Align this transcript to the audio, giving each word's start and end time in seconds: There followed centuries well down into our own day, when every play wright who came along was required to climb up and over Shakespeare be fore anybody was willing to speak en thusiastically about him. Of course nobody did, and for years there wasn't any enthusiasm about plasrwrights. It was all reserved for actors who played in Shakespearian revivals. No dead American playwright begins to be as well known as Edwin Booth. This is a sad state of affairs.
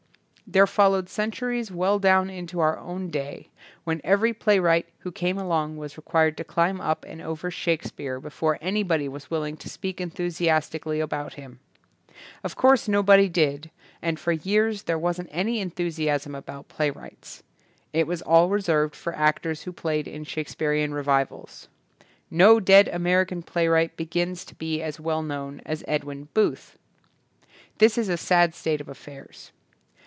There 0.47 0.67
followed 0.67 1.07
centuries 1.07 1.71
well 1.71 1.97
down 1.97 2.29
into 2.29 2.59
our 2.59 2.77
own 2.77 3.09
day, 3.09 3.47
when 3.85 4.01
every 4.03 4.33
play 4.33 4.59
wright 4.59 4.85
who 4.99 5.09
came 5.09 5.37
along 5.37 5.77
was 5.77 5.95
required 5.95 6.35
to 6.35 6.43
climb 6.43 6.81
up 6.81 7.05
and 7.07 7.21
over 7.21 7.49
Shakespeare 7.49 8.19
be 8.19 8.29
fore 8.29 8.57
anybody 8.59 9.07
was 9.07 9.31
willing 9.31 9.55
to 9.55 9.69
speak 9.69 10.01
en 10.01 10.11
thusiastically 10.11 11.01
about 11.01 11.35
him. 11.35 11.61
Of 12.43 12.57
course 12.57 12.89
nobody 12.89 13.29
did, 13.29 13.71
and 14.01 14.19
for 14.19 14.33
years 14.33 14.83
there 14.83 14.99
wasn't 14.99 15.29
any 15.31 15.61
enthusiasm 15.61 16.35
about 16.35 16.67
plasrwrights. 16.67 17.43
It 17.93 18.05
was 18.05 18.21
all 18.21 18.49
reserved 18.49 18.93
for 18.93 19.15
actors 19.15 19.61
who 19.61 19.71
played 19.71 20.05
in 20.05 20.25
Shakespearian 20.25 20.93
revivals. 20.93 21.69
No 22.29 22.59
dead 22.59 22.89
American 22.89 23.41
playwright 23.41 23.95
begins 23.95 24.43
to 24.43 24.55
be 24.55 24.81
as 24.81 24.99
well 24.99 25.21
known 25.23 25.61
as 25.65 25.85
Edwin 25.87 26.27
Booth. 26.33 26.77
This 27.77 27.97
is 27.97 28.09
a 28.09 28.17
sad 28.17 28.53
state 28.53 28.81
of 28.81 28.89
affairs. 28.89 29.53